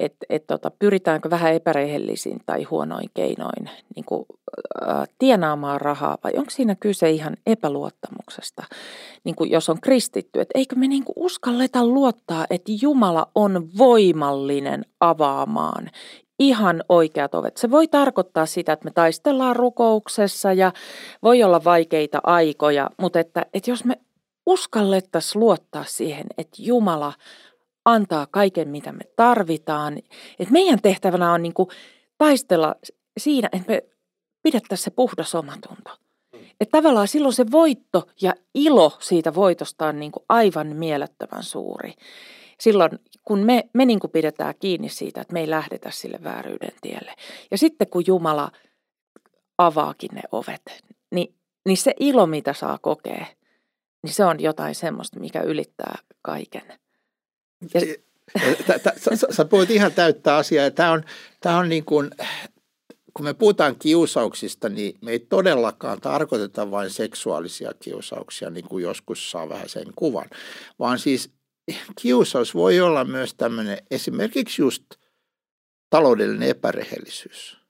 [0.00, 4.26] että et tota, pyritäänkö vähän epärehellisiin tai huonoin keinoin niin kuin,
[4.82, 8.62] ä, tienaamaan rahaa vai onko siinä kyse ihan epäluottamuksesta,
[9.24, 13.68] niin kuin jos on kristitty, että eikö me niin kuin uskalleta luottaa, että Jumala on
[13.78, 15.90] voimallinen avaamaan
[16.38, 17.56] ihan oikeat ovet.
[17.56, 20.72] Se voi tarkoittaa sitä, että me taistellaan rukouksessa ja
[21.22, 24.00] voi olla vaikeita aikoja, mutta että, että jos me
[24.46, 27.12] uskallettaisiin luottaa siihen, että Jumala
[27.84, 29.98] antaa kaiken, mitä me tarvitaan.
[30.38, 31.68] Et meidän tehtävänä on niin kuin
[32.18, 32.74] taistella
[33.18, 33.82] siinä, että me
[34.42, 35.90] pidettäisiin se puhdas omatunto.
[36.60, 41.94] Että tavallaan silloin se voitto ja ilo siitä voitosta on niin kuin aivan mielettömän suuri.
[42.60, 42.90] Silloin
[43.24, 47.14] kun me, me niin kuin pidetään kiinni siitä, että me ei lähdetä sille vääryyden tielle.
[47.50, 48.50] Ja sitten kun Jumala
[49.58, 51.34] avaakin ne ovet, niin,
[51.66, 53.26] niin se ilo, mitä saa kokea,
[54.02, 56.80] niin se on jotain semmoista, mikä ylittää kaiken.
[57.74, 57.80] Ja...
[59.30, 60.70] Sä, puhut ihan täyttä asiaa.
[60.70, 61.02] Tämä on,
[61.40, 62.10] tämä on niin kuin,
[63.14, 69.30] kun me puhutaan kiusauksista, niin me ei todellakaan tarkoiteta vain seksuaalisia kiusauksia, niin kuin joskus
[69.30, 70.30] saa vähän sen kuvan,
[70.78, 71.30] vaan siis
[72.02, 74.84] kiusaus voi olla myös tämmöinen esimerkiksi just
[75.90, 77.60] taloudellinen epärehellisyys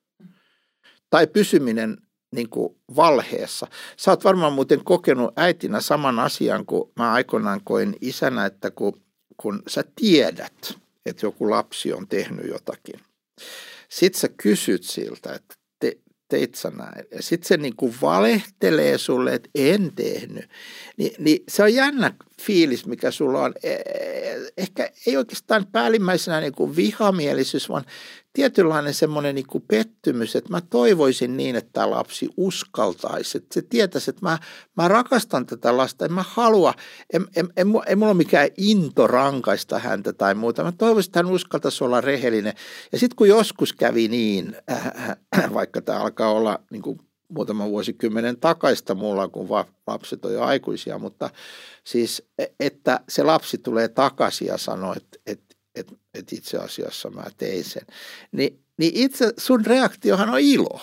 [1.10, 1.96] tai pysyminen
[2.34, 3.66] niin kuin valheessa.
[3.96, 9.02] Sä oot varmaan muuten kokenut äitinä saman asian kuin mä aikoinaan koin isänä, että kun
[9.42, 13.00] kun sä tiedät, että joku lapsi on tehnyt jotakin,
[13.88, 15.98] sit sä kysyt siltä, että te,
[16.28, 17.04] teit sä näin.
[17.10, 20.50] Ja sit se niin kuin valehtelee sulle, että en tehnyt.
[20.96, 23.54] Ni, niin se on jännä fiilis, mikä sulla on.
[23.62, 27.84] E, e, ehkä ei oikeastaan päällimmäisenä niin kuin vihamielisyys, vaan
[28.32, 33.62] tietynlainen semmoinen niin kuin pettymys, että mä toivoisin niin, että tämä lapsi uskaltaisi, että se
[33.62, 34.38] tietäisi, että mä,
[34.76, 36.74] mä rakastan tätä lasta, en mä halua,
[37.12, 41.18] en, en, en, en mulla ole mikään into rankaista häntä tai muuta, mä toivoisin, että
[41.18, 42.54] hän uskaltaisi olla rehellinen.
[42.92, 44.86] Ja sitten kun joskus kävi niin, äh,
[45.38, 49.48] äh, vaikka tämä alkaa olla niin kuin muutama vuosikymmenen takaista mulla, kun
[49.86, 51.30] lapset on jo aikuisia, mutta
[51.84, 57.10] siis, e, että se lapsi tulee takaisin ja sanoo, että, että että et itse asiassa
[57.10, 57.86] mä tein sen.
[58.32, 60.80] Ni, niin itse sun reaktiohan on ilo.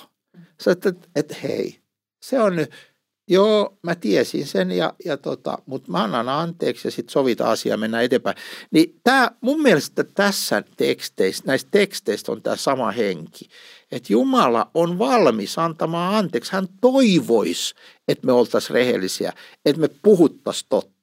[0.61, 1.79] Sä että, että hei,
[2.21, 2.71] se on nyt,
[3.27, 7.77] joo, mä tiesin sen, ja, ja tota, mutta mä annan anteeksi ja sitten sovita asia
[7.77, 8.37] mennä eteenpäin.
[8.71, 13.49] Niin tämä mun mielestä tässä teksteissä, näistä teksteistä on tämä sama henki.
[13.91, 16.51] Että Jumala on valmis antamaan anteeksi.
[16.51, 17.75] Hän toivoisi,
[18.07, 19.33] että me oltaisiin rehellisiä,
[19.65, 20.96] että me puhuttaisiin totta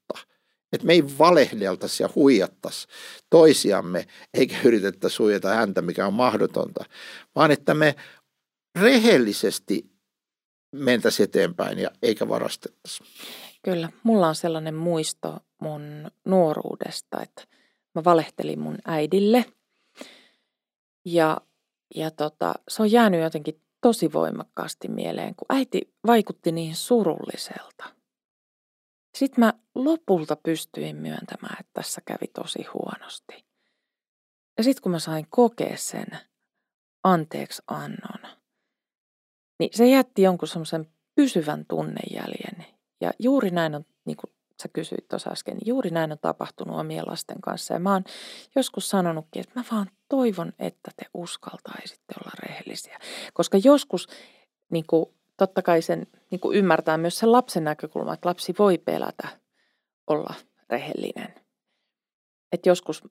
[0.74, 2.88] että me ei valehdeltaisi ja huijattaisi
[3.30, 6.84] toisiamme, eikä yritettäisi huijata häntä, mikä on mahdotonta,
[7.34, 7.94] vaan että me
[8.80, 9.90] rehellisesti
[10.72, 13.04] mentäisiin eteenpäin ja eikä varastettaisi.
[13.62, 17.42] Kyllä, mulla on sellainen muisto mun nuoruudesta, että
[17.94, 19.44] mä valehtelin mun äidille
[21.04, 21.40] ja,
[21.94, 27.84] ja tota, se on jäänyt jotenkin tosi voimakkaasti mieleen, kun äiti vaikutti niin surulliselta.
[29.14, 33.44] Sitten mä lopulta pystyin myöntämään, että tässä kävi tosi huonosti.
[34.58, 36.06] Ja sitten kun mä sain kokea sen
[37.04, 38.30] anteeksi annon,
[39.58, 42.66] niin se jätti jonkun semmoisen pysyvän tunnejäljen.
[43.00, 46.80] Ja juuri näin on, niin kuin sä kysyit tuossa äsken, niin juuri näin on tapahtunut
[46.80, 47.74] omien lasten kanssa.
[47.74, 48.04] Ja mä oon
[48.56, 52.98] joskus sanonutkin, että mä vaan toivon, että te uskaltaisitte olla rehellisiä.
[53.32, 54.08] Koska joskus
[54.70, 58.78] niin kuin totta kai sen niin kuin ymmärtää myös sen lapsen näkökulma, että lapsi voi
[58.78, 59.28] pelätä
[60.06, 60.34] olla
[60.70, 61.34] rehellinen.
[62.52, 63.02] Et joskus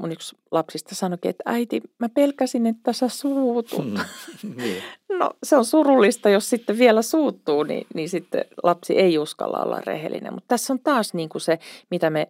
[0.00, 3.84] mun yksi lapsista sanoikin, että äiti, mä pelkäsin, että sä suutut.
[3.84, 4.82] Mm, niin.
[5.18, 9.80] No se on surullista, jos sitten vielä suuttuu, niin, niin sitten lapsi ei uskalla olla
[9.80, 10.34] rehellinen.
[10.34, 11.58] Mutta tässä on taas niin kuin se,
[11.90, 12.28] mitä me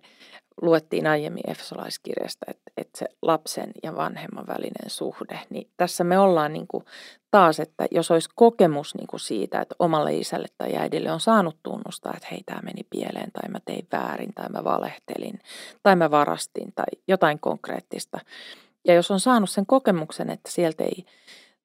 [0.63, 6.53] luettiin aiemmin Efesolaiskirjasta, että, että se lapsen ja vanhemman välinen suhde, niin tässä me ollaan
[6.53, 6.85] niin kuin
[7.31, 11.57] taas, että jos olisi kokemus niin kuin siitä, että omalle isälle tai äidille on saanut
[11.63, 15.41] tunnustaa, että hei tämä meni pieleen tai mä tein väärin tai mä valehtelin
[15.83, 18.19] tai mä varastin tai jotain konkreettista.
[18.85, 21.05] Ja jos on saanut sen kokemuksen, että sieltä ei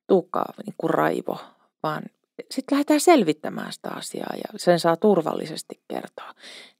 [0.07, 1.37] tulekaan niin kuin raivo,
[1.83, 2.03] vaan
[2.51, 6.33] sitten lähdetään selvittämään sitä asiaa ja sen saa turvallisesti kertoa,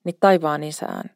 [0.04, 1.10] niin taivaan isään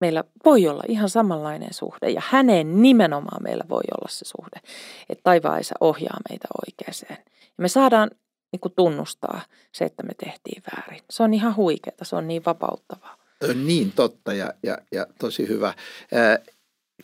[0.00, 4.60] meillä voi olla ihan samanlainen suhde ja häneen nimenomaan meillä voi olla se suhde,
[5.08, 7.18] että taivaan ohjaa meitä oikeeseen.
[7.42, 8.10] Ja me saadaan
[8.52, 9.40] niin kuin tunnustaa
[9.72, 11.02] se, että me tehtiin väärin.
[11.10, 13.16] Se on ihan huikeaa, se on niin vapauttavaa.
[13.54, 15.74] Niin totta ja, ja, ja tosi hyvä.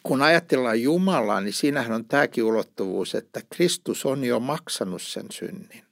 [0.02, 5.84] Kun ajatellaan Jumalaa, niin siinähän on tämäkin ulottuvuus, että Kristus on jo maksanut sen synnin.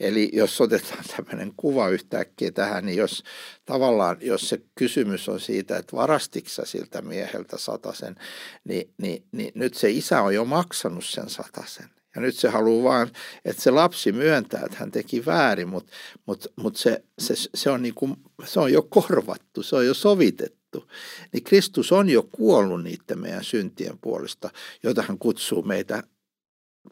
[0.00, 3.22] Eli jos otetaan tämmöinen kuva yhtäkkiä tähän, niin jos
[3.64, 8.16] tavallaan, jos se kysymys on siitä, että varastiksa siltä mieheltä satasen,
[8.64, 11.88] niin, niin, niin nyt se isä on jo maksanut sen satasen.
[12.14, 13.10] Ja nyt se haluaa vaan,
[13.44, 15.92] että se lapsi myöntää, että hän teki väärin, mutta,
[16.26, 19.94] mutta, mutta se, se, se, on niin kuin, se on jo korvattu, se on jo
[19.94, 20.90] sovitettu.
[21.32, 24.50] Niin Kristus on jo kuollut niiden meidän syntien puolesta,
[24.82, 26.02] joita hän kutsuu meitä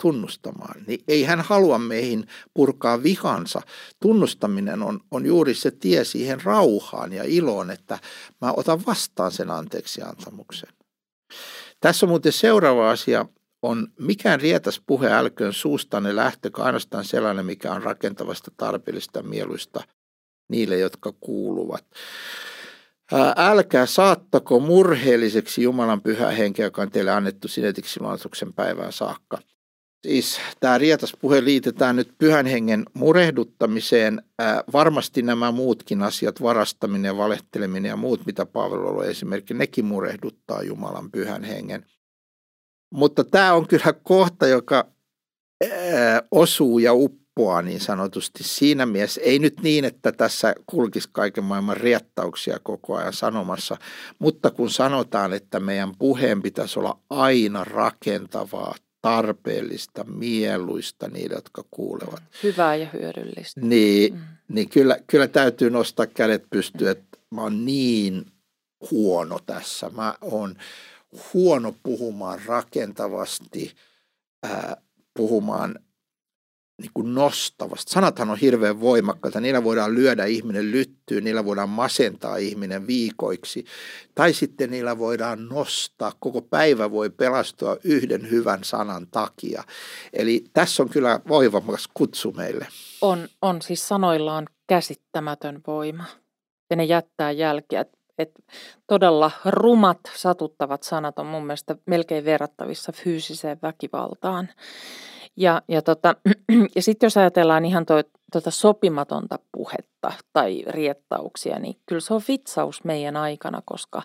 [0.01, 0.83] tunnustamaan.
[0.87, 3.63] Niin ei hän halua meihin purkaa vihansa.
[4.03, 7.99] Tunnustaminen on, on juuri se tie siihen rauhaan ja iloon, että
[8.41, 10.69] mä otan vastaan sen anteeksi antamuksen.
[11.81, 13.27] Tässä on muuten seuraava asia,
[13.63, 19.85] on mikään rietas puhe älköön suustanne lähtökö ainoastaan sellainen, mikä on rakentavasta, tarpeellista, mieluista
[20.49, 21.85] niille, jotka kuuluvat.
[23.37, 28.01] Älkää saattako murheelliseksi Jumalan pyhä henkeä, joka on teille annettu sinetiksi
[28.57, 29.39] päivään saakka.
[30.07, 34.23] Siis tämä rietas puhe liitetään nyt pyhän hengen murehduttamiseen.
[34.39, 40.63] Ää, varmasti nämä muutkin asiat, varastaminen valehteleminen ja muut, mitä Paavalo on esimerkki, nekin murehduttaa
[40.63, 41.87] Jumalan pyhän hengen.
[42.95, 44.87] Mutta tämä on kyllä kohta, joka
[45.63, 49.21] ää, osuu ja uppoaa niin sanotusti siinä mielessä.
[49.21, 53.77] Ei nyt niin, että tässä kulkisi kaiken maailman riettauksia koko ajan sanomassa,
[54.19, 62.23] mutta kun sanotaan, että meidän puheen pitäisi olla aina rakentavaa, tarpeellista, mieluista niille, jotka kuulevat.
[62.43, 63.61] Hyvää ja hyödyllistä.
[63.61, 64.21] Niin, mm.
[64.49, 68.27] niin kyllä, kyllä täytyy nostaa kädet pystyyn, että mä oon niin
[68.91, 69.91] huono tässä.
[69.91, 70.57] Mä oon
[71.35, 73.75] huono puhumaan rakentavasti,
[74.43, 74.77] ää,
[75.17, 75.79] puhumaan
[76.81, 77.93] niin kuin nostavasti.
[77.93, 79.41] Sanathan on hirveän voimakkaita.
[79.41, 83.65] Niillä voidaan lyödä ihminen lyttyyn, niillä voidaan masentaa ihminen viikoiksi.
[84.15, 86.13] Tai sitten niillä voidaan nostaa.
[86.21, 89.65] Koko päivä voi pelastua yhden hyvän sanan takia.
[90.13, 92.67] Eli tässä on kyllä voimakas kutsu meille.
[93.01, 96.05] On, on siis sanoillaan käsittämätön voima.
[96.71, 97.85] Ja ne jättää jälkiä.
[98.19, 98.31] Et
[98.87, 104.49] todella rumat, satuttavat sanat on mun mielestä melkein verrattavissa fyysiseen väkivaltaan.
[105.37, 106.15] Ja, ja, tota,
[106.77, 112.23] ja sitten jos ajatellaan ihan toi, tota sopimatonta puhetta tai riettauksia, niin kyllä se on
[112.29, 114.03] vitsaus meidän aikana, koska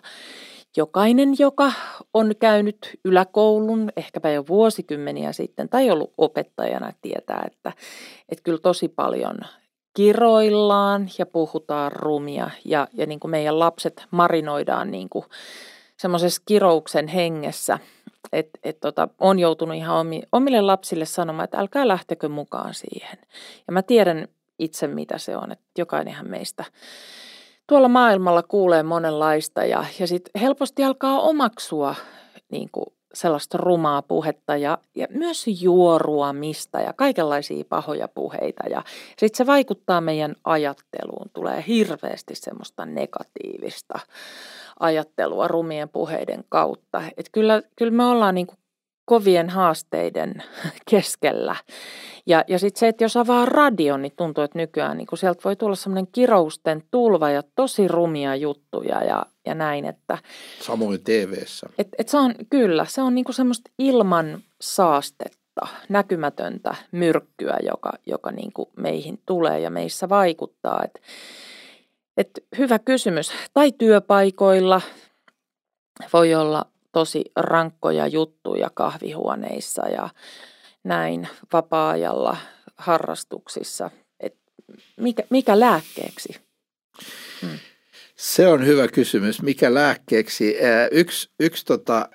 [0.76, 1.72] jokainen, joka
[2.14, 7.72] on käynyt yläkoulun ehkäpä jo vuosikymmeniä sitten tai ollut opettajana, tietää, että,
[8.28, 9.38] että kyllä tosi paljon
[9.96, 15.24] kiroillaan ja puhutaan rumia ja, ja niin kuin meidän lapset marinoidaan niin kuin
[15.98, 17.78] semmoisessa kirouksen hengessä,
[18.32, 23.18] että et tota, on joutunut ihan omi, omille lapsille sanomaan, että älkää lähtekö mukaan siihen.
[23.66, 26.64] Ja mä tiedän itse, mitä se on, että jokainenhan meistä
[27.66, 31.94] tuolla maailmalla kuulee monenlaista ja, ja sitten helposti alkaa omaksua
[32.50, 38.68] niin kuin sellaista rumaa puhetta ja, ja myös juoruamista ja kaikenlaisia pahoja puheita.
[38.70, 38.82] Ja
[39.18, 43.98] sitten se vaikuttaa meidän ajatteluun, tulee hirveästi semmoista negatiivista
[44.80, 47.02] ajattelua rumien puheiden kautta.
[47.16, 48.58] Et kyllä, kyllä me ollaan niin kuin
[49.06, 50.42] kovien haasteiden
[50.90, 51.56] keskellä.
[52.26, 55.56] Ja, ja sitten se, että jos avaa radion, niin tuntuu, että nykyään niin sieltä voi
[55.56, 59.84] tulla semmoinen kirousten tulva ja tosi rumia juttuja ja, ja näin.
[59.84, 60.18] Että,
[60.60, 61.66] Samoin TV-ssä.
[61.78, 68.30] Et, et se on, kyllä, se on niin semmoista ilman saastetta, näkymätöntä myrkkyä, joka, joka
[68.30, 70.82] niin meihin tulee ja meissä vaikuttaa.
[70.84, 71.00] Et,
[72.16, 73.32] et hyvä kysymys.
[73.54, 74.80] Tai työpaikoilla
[76.12, 80.08] voi olla tosi rankkoja juttuja kahvihuoneissa ja
[80.84, 82.36] näin vapaa-ajalla
[82.76, 83.90] harrastuksissa.
[84.20, 84.34] Et
[84.96, 86.36] mikä, mikä lääkkeeksi?
[87.42, 87.58] Hmm.
[88.16, 89.42] Se on hyvä kysymys.
[89.42, 90.56] Mikä lääkkeeksi?
[90.90, 92.08] Yksi, yksi tota,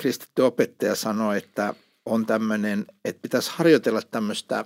[0.00, 1.74] kristitty opettaja sanoi, että
[2.06, 4.64] on tämmöinen, että pitäisi harjoitella tämmöistä,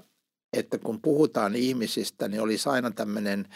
[0.52, 3.46] että kun puhutaan ihmisistä, niin olisi aina tämmöinen–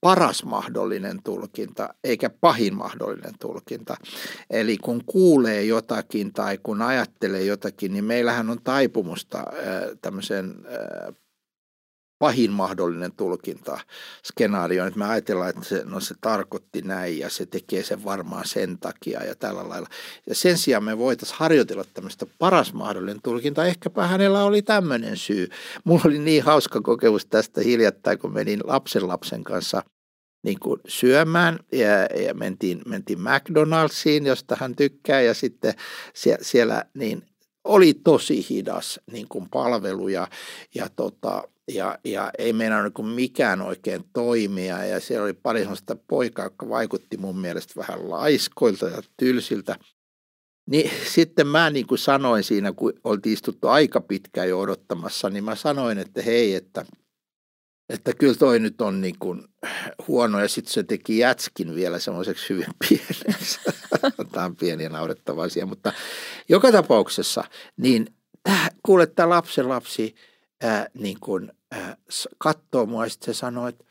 [0.00, 3.96] paras mahdollinen tulkinta, eikä pahin mahdollinen tulkinta.
[4.50, 9.44] Eli kun kuulee jotakin tai kun ajattelee jotakin, niin meillähän on taipumusta
[10.02, 10.54] tämmöiseen
[12.22, 13.78] pahin mahdollinen tulkinta
[14.24, 18.48] skenaario, että me ajatellaan, että se, no se tarkoitti näin ja se tekee sen varmaan
[18.48, 19.88] sen takia ja tällä lailla.
[20.26, 23.64] Ja sen sijaan me voitaisiin harjoitella tämmöistä paras mahdollinen tulkinta.
[23.64, 25.48] Ehkäpä hänellä oli tämmöinen syy.
[25.84, 29.82] Mulla oli niin hauska kokemus tästä hiljattain, kun menin lapsen lapsen kanssa
[30.44, 35.74] niin kuin syömään ja, ja mentiin, mentiin McDonald'siin, josta hän tykkää ja sitten
[36.14, 37.22] siellä, siellä niin
[37.64, 40.28] oli tosi hidas niin kuin palvelu ja,
[40.74, 45.96] ja, tota, ja, ja ei meinannut niin mikään oikein toimia ja siellä oli pari sellaista
[46.08, 49.76] poikaa, jotka vaikutti mun mielestä vähän laiskoilta ja tylsiltä.
[50.70, 55.44] Niin sitten mä niin kuin sanoin siinä, kun oltiin istuttu aika pitkään jo odottamassa, niin
[55.44, 56.84] mä sanoin, että hei, että,
[57.88, 59.44] että kyllä toi nyt on niin kuin
[60.08, 60.40] huono.
[60.40, 63.60] Ja sitten se teki jätskin vielä semmoiseksi hyvin pieneksi.
[64.32, 65.92] tämä on pieni ja naurettava asia, mutta
[66.48, 67.44] joka tapauksessa,
[67.76, 68.06] niin
[68.82, 70.14] kuule, tämä lapsen lapsi
[70.62, 71.96] ää, niin kuin, ää,
[72.38, 73.84] katsoo mua ja sitten se sanoo, että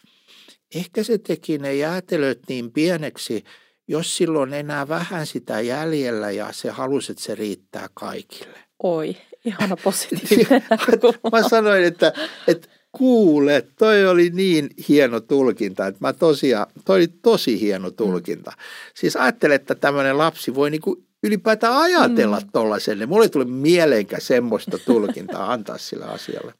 [0.75, 3.43] ehkä se teki ne jäätelöt niin pieneksi,
[3.87, 8.59] jos silloin enää vähän sitä jäljellä ja se halusi, että se riittää kaikille.
[8.83, 10.63] Oi, ihana positiivinen.
[11.31, 12.13] mä sanoin, että,
[12.47, 17.95] että kuule, toi oli niin hieno tulkinta, että mä tosiaan, toi oli tosi hieno mm.
[17.95, 18.51] tulkinta.
[18.51, 18.63] Mm.
[18.95, 22.49] Siis ajattele, että tämmöinen lapsi voi niinku ylipäätään ajatella mm.
[22.53, 23.05] tollaiselle.
[23.05, 26.53] Mulle ei tule mieleenkään semmoista tulkintaa antaa sillä asialle.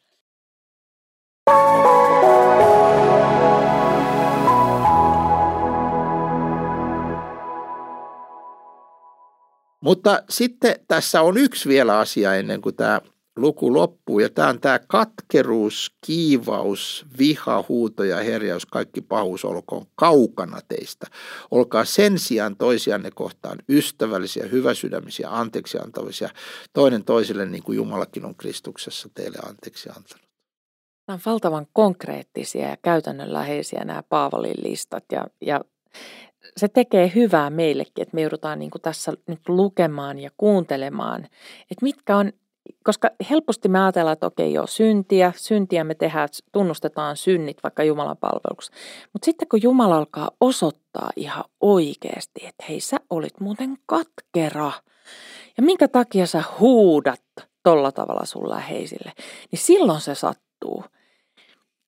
[9.84, 13.02] Mutta sitten tässä on yksi vielä asia ennen kuin tämä
[13.36, 14.20] luku loppuu.
[14.20, 21.08] Ja tämä on tämä katkeruus, kiivaus, viha, huuto ja herjaus, kaikki pahuus olkoon kaukana teistä.
[21.52, 26.30] Olkaa sen sijaan toisianne kohtaan ystävällisiä, hyväsydämisiä, anteeksi antavisia,
[26.74, 30.32] toinen toiselle niin kuin Jumalakin on Kristuksessa teille anteeksi antanut.
[31.08, 35.62] Nämä on valtavan konkreettisia ja käytännönläheisiä nämä Paavalin listat ja, ja
[36.58, 41.24] se tekee hyvää meillekin, että me joudutaan niin kuin tässä nyt lukemaan ja kuuntelemaan,
[41.72, 42.32] että mitkä on,
[42.84, 48.18] koska helposti me ajatellaan, että okei joo, syntiä, syntiä me tehdään, tunnustetaan synnit vaikka Jumalan
[48.18, 48.72] palveluksi.
[49.14, 54.72] Mutta sitten kun Jumala alkaa osoittaa ihan oikeasti, että hei sä olit muuten katkera
[55.58, 57.22] ja minkä takia sä huudat
[57.64, 59.12] tolla tavalla sun läheisille,
[59.52, 60.84] niin silloin se sattuu.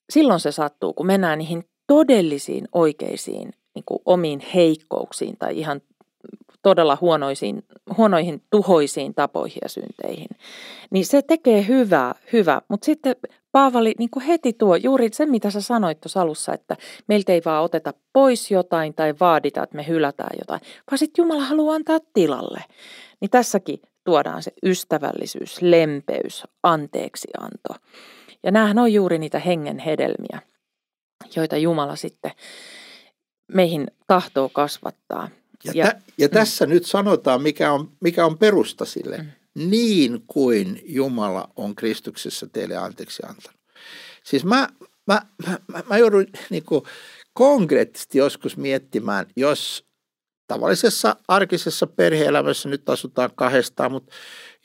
[0.09, 5.81] Silloin se sattuu, kun mennään niihin todellisiin oikeisiin niin kuin omiin heikkouksiin tai ihan
[6.61, 7.63] todella huonoisiin,
[7.97, 10.29] huonoihin tuhoisiin tapoihin ja synteihin.
[10.91, 12.61] Niin se tekee hyvää, hyvä.
[12.69, 13.15] Mutta sitten
[13.51, 17.63] Paavali niin heti tuo juuri se, mitä sä sanoit tuossa alussa, että meiltä ei vaan
[17.63, 20.61] oteta pois jotain tai vaadita, että me hylätään jotain,
[20.91, 22.63] vaan sitten Jumala haluaa antaa tilalle.
[23.21, 27.75] Niin tässäkin tuodaan se ystävällisyys, lempeys, anteeksianto.
[28.43, 30.39] Ja näähän on juuri niitä hengen hedelmiä,
[31.35, 32.31] joita Jumala sitten
[33.53, 35.29] meihin tahtoo kasvattaa.
[35.63, 36.33] Ja, ja, tä, ja mm.
[36.33, 39.17] tässä nyt sanotaan, mikä on, mikä on perusta sille.
[39.17, 39.29] Mm.
[39.69, 43.59] Niin kuin Jumala on Kristuksessa teille anteeksi antanut.
[44.23, 44.67] Siis mä,
[45.07, 46.83] mä, mä, mä, mä joudun niin kuin
[47.33, 49.85] konkreettisesti joskus miettimään, jos
[50.47, 54.15] tavallisessa arkisessa perheelämässä nyt asutaan kahdestaan, mutta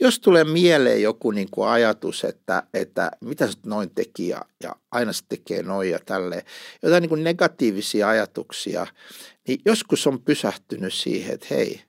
[0.00, 4.76] jos tulee mieleen joku niin kuin ajatus, että, että mitä se noin teki ja, ja
[4.90, 6.42] aina se tekee noin ja tälleen,
[6.82, 8.86] jotain niin kuin negatiivisia ajatuksia,
[9.48, 11.82] niin joskus on pysähtynyt siihen, että hei,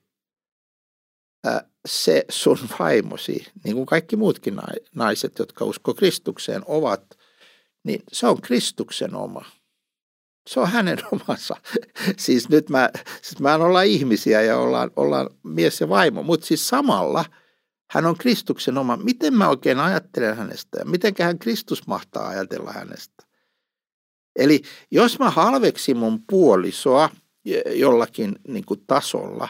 [1.88, 4.56] se sun vaimosi, niin kuin kaikki muutkin
[4.94, 7.18] naiset, jotka usko Kristukseen ovat,
[7.84, 9.44] niin se on Kristuksen oma.
[10.48, 11.56] Se on hänen omansa.
[12.16, 12.90] siis nyt mä,
[13.22, 17.24] siis mä ollaan ihmisiä ja ollaan, ollaan mies ja vaimo, mutta siis samalla–
[17.90, 18.96] hän on Kristuksen oma.
[18.96, 23.24] Miten mä oikein ajattelen hänestä ja miten hän Kristus mahtaa ajatella hänestä?
[24.36, 27.10] Eli jos mä halveksin mun puolisoa
[27.74, 29.48] jollakin niin kuin tasolla,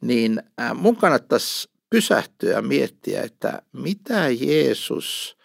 [0.00, 0.42] niin
[0.74, 5.36] mun kannattaisi pysähtyä ja miettiä, että mitä Jeesus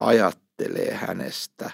[0.00, 1.70] ajattelee ajattelee hänestä.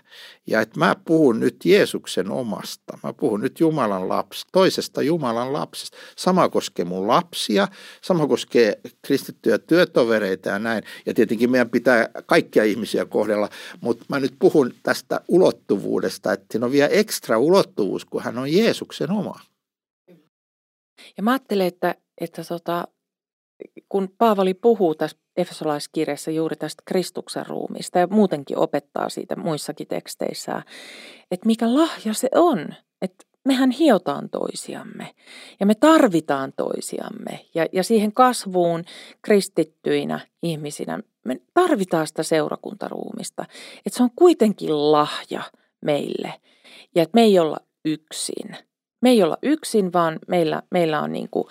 [0.47, 2.99] Ja että mä puhun nyt Jeesuksen omasta.
[3.03, 5.97] Mä puhun nyt Jumalan lapsi, toisesta Jumalan lapsesta.
[6.17, 7.69] Sama koskee mun lapsia,
[8.03, 10.83] sama koskee kristittyjä työtovereita ja näin.
[11.07, 13.49] Ja tietenkin meidän pitää kaikkia ihmisiä kohdella,
[13.81, 18.53] mutta mä nyt puhun tästä ulottuvuudesta, että siinä on vielä ekstra ulottuvuus, kun hän on
[18.53, 19.41] Jeesuksen oma.
[21.17, 22.89] Ja mä ajattelen, että, että tota,
[23.89, 30.63] kun Paavali puhuu tässä Efesolaiskirjassa juuri tästä Kristuksen ruumista ja muutenkin opettaa siitä muissakin teksteissä,
[31.31, 35.15] että mikä lahja se on, että mehän hiotaan toisiamme
[35.61, 38.85] ja me tarvitaan toisiamme ja, ja siihen kasvuun
[39.23, 43.45] kristittyinä ihmisinä me tarvitaan sitä seurakuntaruumista,
[43.87, 45.43] että se on kuitenkin lahja
[45.81, 46.35] meille
[46.95, 48.57] ja että me ei olla yksin–
[49.03, 51.45] me ei olla yksin, vaan meillä, meillä on niin kuin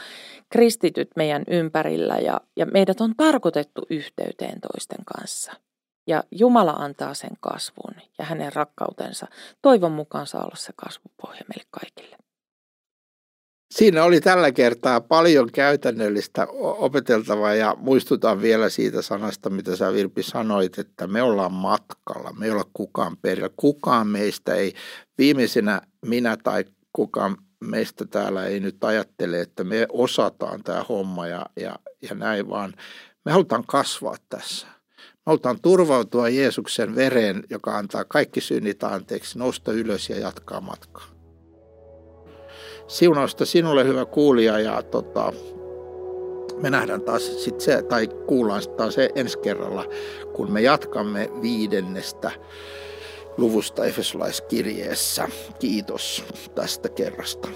[0.49, 5.53] kristityt meidän ympärillä ja, ja meidät on tarkoitettu yhteyteen toisten kanssa.
[6.07, 9.27] ja Jumala antaa sen kasvun ja hänen rakkautensa
[9.61, 12.17] toivon mukaan saa olla se kasvupohja meille kaikille.
[13.73, 20.23] Siinä oli tällä kertaa paljon käytännöllistä opeteltavaa ja muistutan vielä siitä sanasta, mitä sä Virpi
[20.23, 23.49] sanoit, että me ollaan matkalla, me ei olla kukaan perillä.
[23.55, 24.73] Kukaan meistä ei,
[25.17, 31.45] viimeisenä minä tai kukaan meistä täällä ei nyt ajattele, että me osataan tämä homma ja,
[31.55, 31.75] ja,
[32.09, 32.73] ja näin, vaan
[33.25, 34.67] me halutaan kasvaa tässä.
[35.03, 41.05] Me halutaan turvautua Jeesuksen vereen, joka antaa kaikki synnit anteeksi, nousta ylös ja jatkaa matkaa.
[42.87, 45.33] Siunausta sinulle hyvä kuulija ja tota,
[46.61, 49.85] me nähdään taas sit se, tai kuullaan taas se ensi kerralla,
[50.33, 52.31] kun me jatkamme viidennestä
[53.39, 55.27] luvusta Efesolaiskirjeessä.
[55.59, 56.23] Kiitos
[56.55, 57.47] tästä kerrasta.